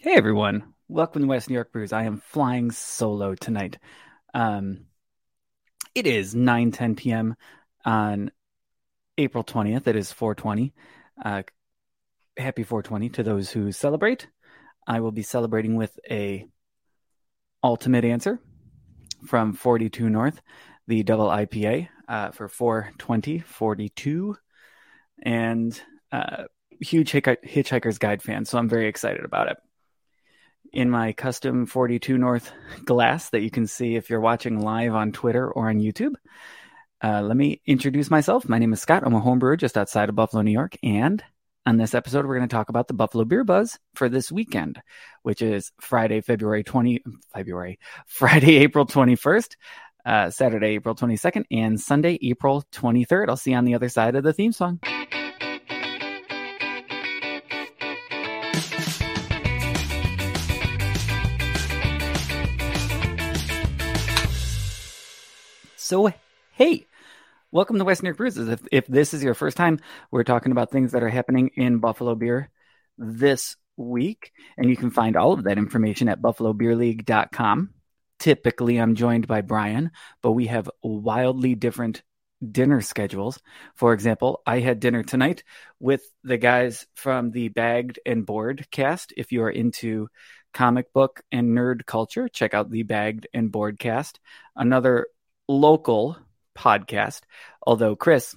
[0.00, 1.92] Hey everyone, welcome to West New York Brews.
[1.92, 3.78] I am flying solo tonight.
[4.32, 4.82] Um,
[5.92, 7.34] it is 9 10 p.m.
[7.84, 8.30] on
[9.18, 9.88] April 20th.
[9.88, 10.72] It is 420.
[11.20, 11.42] Uh,
[12.36, 14.28] happy 420 to those who celebrate.
[14.86, 16.46] I will be celebrating with a
[17.64, 18.38] ultimate answer
[19.26, 20.40] from 42 North,
[20.86, 24.36] the double IPA uh, for 420 42.
[25.22, 26.44] And uh,
[26.80, 29.58] huge Hitchhiker's Guide fan, so I'm very excited about it
[30.72, 32.52] in my custom 42 North
[32.84, 36.14] glass that you can see if you're watching live on Twitter or on YouTube.
[37.02, 38.48] Uh, let me introduce myself.
[38.48, 39.02] My name is Scott.
[39.04, 40.76] I'm a homebrewer just outside of Buffalo, New York.
[40.82, 41.22] And
[41.64, 44.80] on this episode, we're going to talk about the Buffalo Beer Buzz for this weekend,
[45.22, 49.56] which is Friday, February 20, February, Friday, April 21st,
[50.04, 53.28] uh, Saturday, April 22nd, and Sunday, April 23rd.
[53.28, 54.80] I'll see you on the other side of the theme song.
[65.88, 66.12] So,
[66.52, 66.86] hey,
[67.50, 68.36] welcome to West New York Brews.
[68.36, 71.78] If, if this is your first time, we're talking about things that are happening in
[71.78, 72.50] Buffalo Beer
[72.98, 74.32] this week.
[74.58, 77.70] And you can find all of that information at buffalobeerleague.com.
[78.18, 82.02] Typically, I'm joined by Brian, but we have wildly different
[82.46, 83.40] dinner schedules.
[83.74, 85.42] For example, I had dinner tonight
[85.80, 89.14] with the guys from the Bagged and Board cast.
[89.16, 90.08] If you are into
[90.52, 94.20] comic book and nerd culture, check out the Bagged and Board cast.
[94.54, 95.06] Another
[95.48, 96.16] local
[96.56, 97.22] podcast,
[97.66, 98.36] although Chris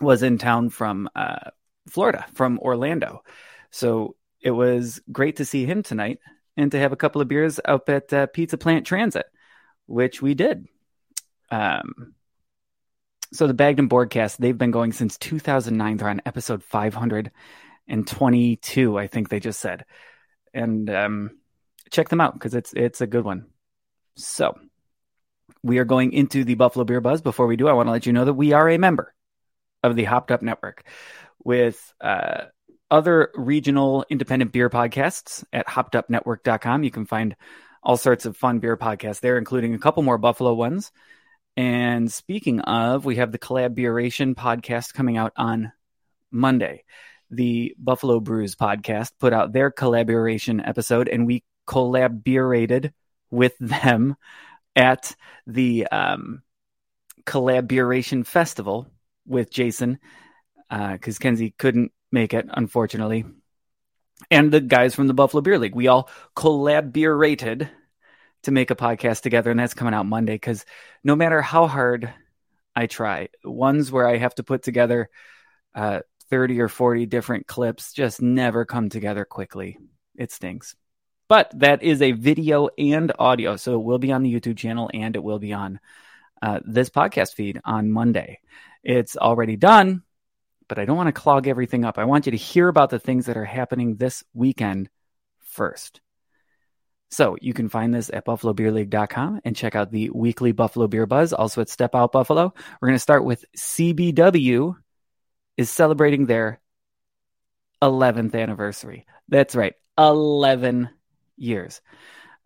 [0.00, 1.50] was in town from uh,
[1.88, 3.22] Florida, from Orlando.
[3.70, 6.18] So it was great to see him tonight
[6.56, 9.26] and to have a couple of beers up at uh, Pizza Plant Transit,
[9.86, 10.66] which we did.
[11.50, 12.14] Um,
[13.32, 15.96] so the Bagged and Boardcast, they've been going since 2009.
[15.96, 19.84] They're on episode 522, I think they just said.
[20.52, 21.38] And um,
[21.90, 23.46] check them out because it's it's a good one.
[24.16, 24.54] So
[25.64, 27.22] we are going into the Buffalo Beer Buzz.
[27.22, 29.14] Before we do, I want to let you know that we are a member
[29.82, 30.84] of the Hopped Up Network
[31.42, 32.44] with uh,
[32.90, 36.82] other regional independent beer podcasts at hoppedupnetwork.com.
[36.84, 37.34] You can find
[37.82, 40.92] all sorts of fun beer podcasts there, including a couple more Buffalo ones.
[41.56, 45.72] And speaking of, we have the Collaboration podcast coming out on
[46.30, 46.84] Monday.
[47.30, 52.92] The Buffalo Brews podcast put out their collaboration episode, and we collaborated
[53.30, 54.16] with them
[54.76, 55.14] at
[55.46, 56.42] the um,
[57.24, 58.86] collaboration festival
[59.26, 59.98] with Jason
[60.70, 63.24] because uh, Kenzie couldn't make it, unfortunately.
[64.30, 65.74] And the guys from the Buffalo Beer League.
[65.74, 67.68] We all collaborated
[68.44, 70.64] to make a podcast together, and that's coming out Monday because
[71.02, 72.12] no matter how hard
[72.76, 75.10] I try, ones where I have to put together
[75.74, 79.78] uh, 30 or 40 different clips just never come together quickly.
[80.16, 80.74] It stinks.
[81.34, 83.56] But that is a video and audio.
[83.56, 85.80] So it will be on the YouTube channel and it will be on
[86.40, 88.38] uh, this podcast feed on Monday.
[88.84, 90.04] It's already done,
[90.68, 91.98] but I don't want to clog everything up.
[91.98, 94.88] I want you to hear about the things that are happening this weekend
[95.40, 96.00] first.
[97.10, 101.32] So you can find this at buffalobeerleague.com and check out the weekly Buffalo Beer Buzz,
[101.32, 102.54] also at Step Out Buffalo.
[102.80, 104.76] We're going to start with CBW
[105.56, 106.60] is celebrating their
[107.82, 109.04] 11th anniversary.
[109.26, 110.90] That's right, 11
[111.36, 111.80] years.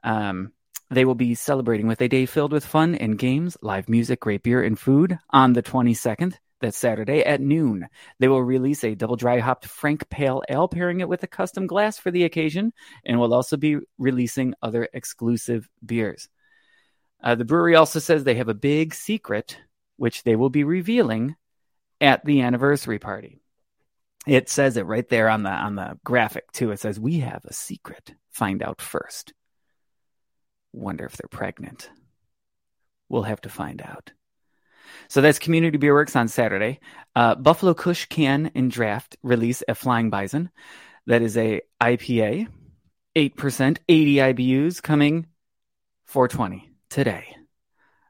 [0.03, 0.53] Um,
[0.91, 4.43] they will be celebrating with a day filled with fun and games, live music, great
[4.43, 6.35] beer, and food on the 22nd.
[6.61, 7.89] That's Saturday at noon.
[8.19, 11.67] They will release a double dry hopped Frank Pale Ale, pairing it with a custom
[11.67, 12.73] glass for the occasion,
[13.05, 16.29] and will also be releasing other exclusive beers.
[17.23, 19.59] Uh, the brewery also says they have a big secret,
[19.97, 21.37] which they will be revealing
[22.01, 23.41] at the anniversary party.
[24.27, 26.71] It says it right there on the on the graphic too.
[26.71, 28.15] It says we have a secret.
[28.31, 29.33] Find out first.
[30.73, 31.91] Wonder if they're pregnant.
[33.09, 34.13] We'll have to find out.
[35.09, 36.81] So that's Community Beer Works on Saturday.
[37.15, 40.51] Uh, Buffalo Kush Can and Draft release a Flying Bison.
[41.07, 42.49] That is a IPA,
[43.17, 45.27] 8%, 80 IBUs coming
[46.05, 47.38] 420 today.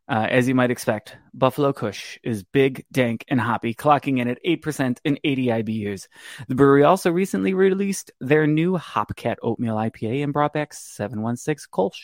[0.08, 4.42] Uh, as you might expect, Buffalo Kush is big, dank, and hoppy, clocking in at
[4.42, 6.08] 8% and 80 IBUs.
[6.48, 12.00] The brewery also recently released their new Hopcat Oatmeal IPA and brought back 716 Kolsch.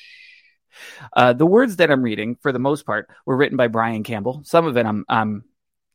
[1.15, 4.43] Uh, the words that I'm reading, for the most part, were written by Brian Campbell.
[4.45, 5.45] Some of it I'm, I'm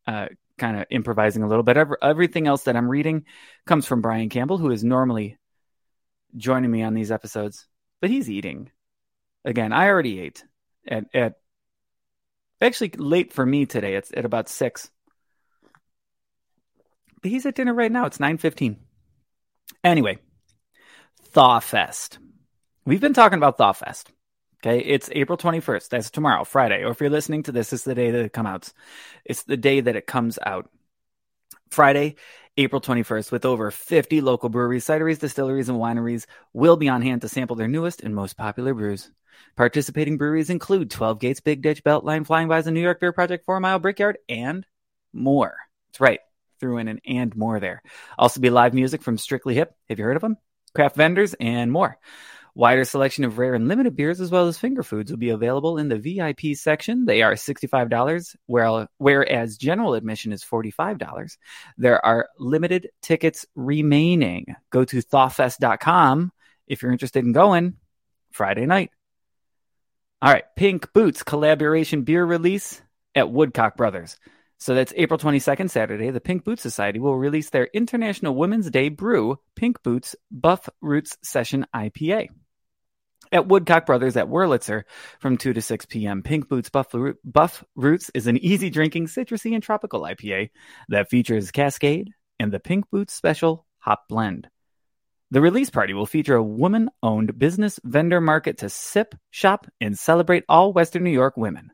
[0.08, 0.28] uh,
[0.58, 1.78] kind of improvising a little bit.
[1.78, 3.26] Every, everything else that I'm reading
[3.68, 5.38] comes from Brian Campbell, who is normally
[6.36, 7.68] joining me on these episodes,
[8.02, 8.72] but he's eating.
[9.46, 10.44] Again, I already ate
[10.88, 11.34] at, at
[12.62, 13.96] Actually, late for me today.
[13.96, 14.90] It's at about six.
[17.22, 18.06] But he's at dinner right now.
[18.06, 18.78] It's nine fifteen.
[19.84, 20.20] Anyway,
[21.34, 22.18] ThawFest.
[22.86, 24.06] We've been talking about ThawFest.
[24.62, 25.88] Okay, it's April 21st.
[25.88, 26.84] That's tomorrow, Friday.
[26.84, 28.74] Or if you're listening to this, it's the day that it comes out.
[29.24, 30.70] It's the day that it comes out.
[31.70, 32.16] Friday,
[32.58, 37.22] April 21st, with over 50 local breweries, cideries, distilleries, and wineries will be on hand
[37.22, 39.12] to sample their newest and most popular brews.
[39.56, 43.60] Participating breweries include 12 Gates, Big Ditch, Beltline, Flying Bison, New York Beer Project, Four
[43.60, 44.66] Mile Brickyard, and
[45.14, 45.56] more.
[45.88, 46.20] That's right.
[46.60, 47.82] Threw in an and more there.
[48.18, 49.74] Also be live music from Strictly Hip.
[49.88, 50.38] Have you heard of them?
[50.74, 51.98] Craft vendors and more.
[52.56, 55.78] Wider selection of rare and limited beers as well as finger foods will be available
[55.78, 57.06] in the VIP section.
[57.06, 58.36] They are $65,
[58.98, 61.38] whereas general admission is $45.
[61.78, 64.56] There are limited tickets remaining.
[64.72, 66.32] Go to thawfest.com
[66.68, 67.76] if you're interested in going
[68.32, 68.92] Friday night.
[70.22, 72.82] All right, Pink Boots collaboration beer release
[73.16, 74.18] at Woodcock Brothers.
[74.60, 76.12] So that's April 22nd, Saturday.
[76.12, 81.18] The Pink Boots Society will release their International Women's Day brew, Pink Boots Buf Roots
[81.24, 82.28] Session IPA.
[83.32, 84.84] At Woodcock Brothers at Wurlitzer
[85.20, 86.24] from 2 to 6 p.m.
[86.24, 90.50] Pink Boots Buf, Buf Roots is an easy drinking citrusy and tropical IPA
[90.90, 94.50] that features Cascade and the Pink Boots Special Hop Blend.
[95.32, 99.98] The release party will feature a woman owned business vendor market to sip, shop, and
[99.98, 101.72] celebrate all Western New York women.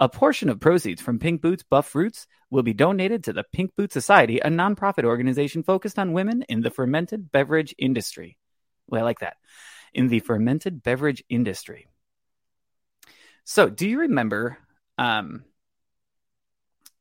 [0.00, 3.74] A portion of proceeds from Pink Boots Buf Roots will be donated to the Pink
[3.76, 8.38] Boot Society, a nonprofit organization focused on women in the fermented beverage industry.
[8.86, 9.36] Well, I like that.
[9.92, 11.88] In the fermented beverage industry.
[13.44, 14.58] So, do you remember
[14.98, 15.44] um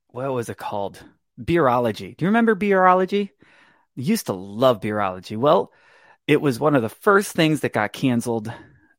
[0.08, 1.04] what was it called?
[1.40, 2.18] Beerology.
[2.18, 3.30] Do you remember beerology?
[3.96, 5.38] Used to love beerology.
[5.38, 5.72] Well,
[6.26, 8.52] it was one of the first things that got canceled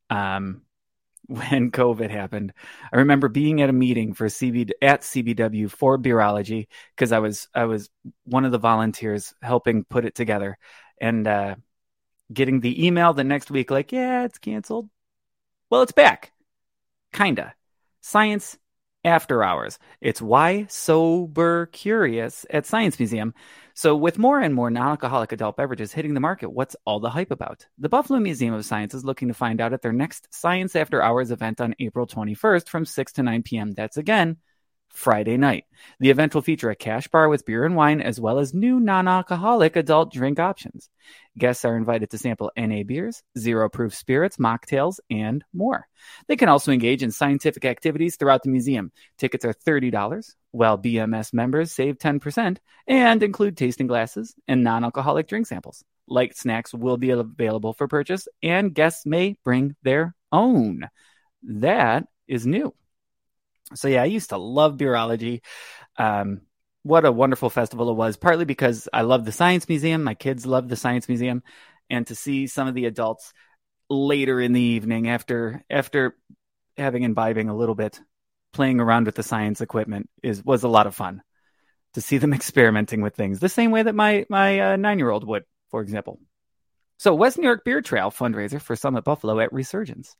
[0.08, 0.62] um
[1.28, 2.52] when COVID happened.
[2.92, 6.66] I remember being at a meeting for CB at CBW for Beerology
[6.96, 7.90] because I was I was
[8.24, 10.58] one of the volunteers helping put it together
[11.00, 11.54] and uh,
[12.32, 14.88] getting the email the next week like, yeah, it's canceled.
[15.70, 16.32] Well, it's back.
[17.12, 17.54] Kinda.
[18.00, 18.58] Science
[19.08, 19.78] after hours.
[20.00, 23.34] It's why sober curious at Science Museum.
[23.74, 27.10] So, with more and more non alcoholic adult beverages hitting the market, what's all the
[27.10, 27.66] hype about?
[27.78, 31.02] The Buffalo Museum of Science is looking to find out at their next Science After
[31.02, 33.72] Hours event on April 21st from 6 to 9 p.m.
[33.72, 34.36] That's again
[34.98, 35.64] Friday night.
[36.00, 38.80] The event will feature a cash bar with beer and wine, as well as new
[38.80, 40.90] non alcoholic adult drink options.
[41.38, 45.86] Guests are invited to sample NA beers, zero proof spirits, mocktails, and more.
[46.26, 48.90] They can also engage in scientific activities throughout the museum.
[49.18, 52.58] Tickets are $30, while BMS members save 10%
[52.88, 55.84] and include tasting glasses and non alcoholic drink samples.
[56.08, 60.88] Light snacks will be available for purchase, and guests may bring their own.
[61.44, 62.74] That is new.
[63.74, 65.40] So yeah, I used to love Beerology.
[65.96, 66.42] Um,
[66.82, 70.04] what a wonderful festival it was, partly because I love the Science Museum.
[70.04, 71.42] My kids love the Science Museum.
[71.90, 73.32] And to see some of the adults
[73.90, 76.16] later in the evening after after
[76.76, 78.00] having imbibing a little bit,
[78.52, 81.22] playing around with the science equipment is was a lot of fun.
[81.94, 85.10] To see them experimenting with things the same way that my my uh, nine year
[85.10, 86.20] old would, for example.
[86.98, 90.16] So West New York Beer Trail fundraiser for Summit Buffalo at Resurgence.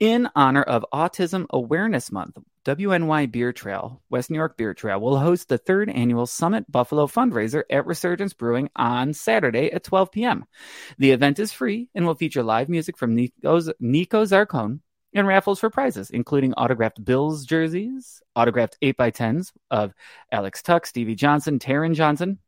[0.00, 5.18] In honor of Autism Awareness Month, WNY Beer Trail, West New York Beer Trail, will
[5.18, 10.44] host the third annual Summit Buffalo fundraiser at Resurgence Brewing on Saturday at 12 p.m.
[10.98, 14.80] The event is free and will feature live music from Nico's, Nico Zarcone
[15.14, 19.94] and raffles for prizes, including autographed Bills jerseys, autographed 8x10s of
[20.30, 22.40] Alex Tuch, Stevie Johnson, Taron Johnson,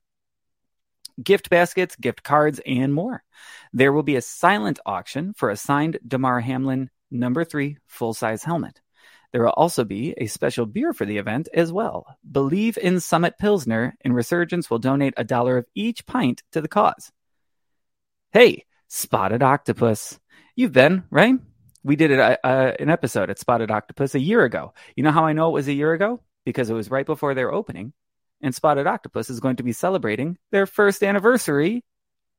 [1.22, 3.24] gift baskets, gift cards, and more.
[3.72, 8.44] There will be a silent auction for a signed Damar Hamlin number three full size
[8.44, 8.81] helmet.
[9.32, 12.18] There will also be a special beer for the event as well.
[12.30, 16.68] Believe in Summit Pilsner, and Resurgence will donate a dollar of each pint to the
[16.68, 17.10] cause.
[18.32, 20.20] Hey, Spotted Octopus.
[20.54, 21.34] You've been, right?
[21.82, 24.74] We did a, a, uh, uh, an episode at Spotted Octopus a year ago.
[24.96, 26.20] You know how I know it was a year ago?
[26.44, 27.94] Because it was right before their opening.
[28.42, 31.84] And Spotted Octopus is going to be celebrating their first anniversary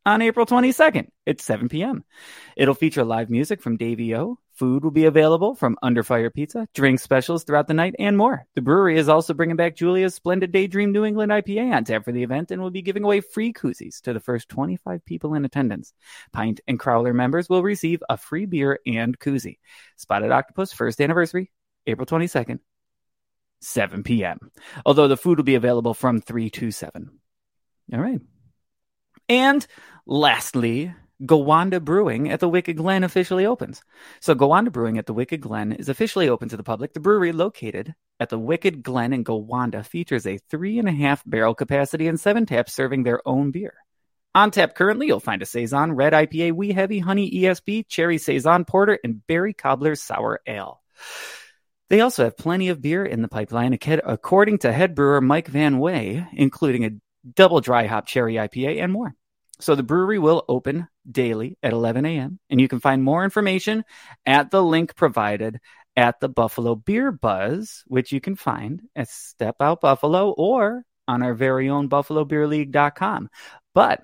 [0.05, 2.03] on April 22nd at 7 p.m.
[2.57, 4.39] It'll feature live music from Davey O.
[4.53, 8.45] Food will be available from Under Fire Pizza, drink specials throughout the night, and more.
[8.53, 12.11] The brewery is also bringing back Julia's Splendid Daydream New England IPA on tap for
[12.11, 15.43] the event and will be giving away free koozies to the first 25 people in
[15.43, 15.93] attendance.
[16.33, 19.57] Pint and Crowler members will receive a free beer and koozie.
[19.97, 21.51] Spotted Octopus first anniversary,
[21.87, 22.59] April 22nd,
[23.61, 24.51] 7 p.m.
[24.85, 27.09] Although the food will be available from 3 to 7.
[27.91, 28.21] All right.
[29.33, 29.65] And
[30.05, 33.81] lastly, Gowanda Brewing at the Wicked Glen officially opens.
[34.19, 36.93] So, Gowanda Brewing at the Wicked Glen is officially open to the public.
[36.93, 41.23] The brewery, located at the Wicked Glen in Gowanda, features a three and a half
[41.25, 43.73] barrel capacity and seven taps serving their own beer.
[44.35, 48.65] On tap currently, you'll find a Saison, Red IPA, Wee Heavy, Honey ESB, Cherry Saison
[48.65, 50.79] Porter, and Berry Cobbler Sour Ale.
[51.89, 53.75] They also have plenty of beer in the pipeline,
[54.05, 56.91] according to head brewer Mike Van Way, including a
[57.35, 59.15] double dry hop cherry IPA and more.
[59.63, 62.37] So the brewery will open daily at 11 a.m.
[62.49, 63.85] and you can find more information
[64.25, 65.61] at the link provided
[65.95, 71.23] at the Buffalo Beer Buzz, which you can find at Step Out Buffalo or on
[71.23, 73.29] our very own buffalobeerleague.com.
[73.73, 74.03] But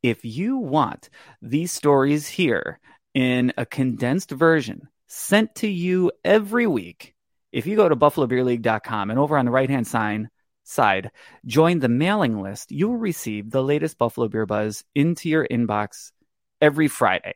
[0.00, 2.78] if you want these stories here
[3.14, 7.14] in a condensed version sent to you every week,
[7.50, 10.28] if you go to buffalobeerleague.com and over on the right hand side,
[10.72, 11.10] side,
[11.46, 16.12] join the mailing list, you will receive the latest Buffalo Beer Buzz into your inbox
[16.60, 17.34] every Friday,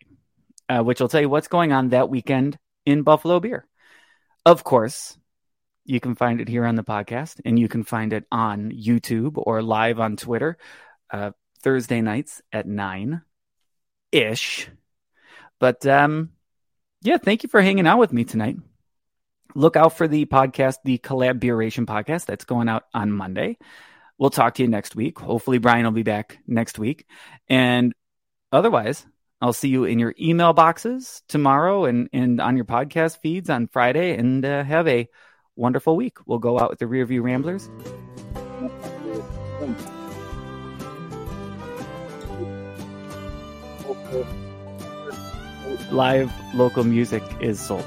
[0.69, 3.67] uh, which will tell you what's going on that weekend in Buffalo Beer.
[4.45, 5.17] Of course,
[5.85, 9.35] you can find it here on the podcast, and you can find it on YouTube
[9.37, 10.59] or live on Twitter
[11.11, 11.31] uh,
[11.63, 13.23] Thursday nights at nine
[14.13, 14.69] ish.
[15.59, 16.31] But um,
[17.03, 18.57] yeah, thank you for hanging out with me tonight.
[19.57, 23.57] Look out for the podcast, the Collaboration podcast that's going out on Monday.
[24.19, 25.19] We'll talk to you next week.
[25.19, 27.07] Hopefully, Brian will be back next week.
[27.49, 27.95] And
[28.53, 29.07] otherwise,
[29.41, 33.67] I'll see you in your email boxes tomorrow and, and on your podcast feeds on
[33.69, 34.15] Friday.
[34.15, 35.09] And uh, have a
[35.57, 36.19] wonderful week.
[36.27, 37.71] We'll go out with the Rearview Ramblers.
[45.91, 47.87] Live local music is sold.